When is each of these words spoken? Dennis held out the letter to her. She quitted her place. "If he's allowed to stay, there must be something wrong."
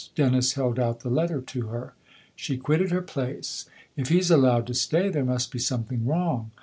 Dennis 0.15 0.53
held 0.53 0.79
out 0.79 1.01
the 1.01 1.11
letter 1.11 1.41
to 1.41 1.67
her. 1.67 1.93
She 2.35 2.57
quitted 2.57 2.89
her 2.89 3.03
place. 3.03 3.67
"If 3.95 4.09
he's 4.09 4.31
allowed 4.31 4.65
to 4.65 4.73
stay, 4.73 5.09
there 5.09 5.23
must 5.23 5.51
be 5.51 5.59
something 5.59 6.07
wrong." 6.07 6.49